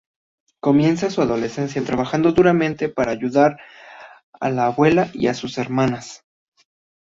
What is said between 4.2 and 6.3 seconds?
a su abuela y a sus hermanas.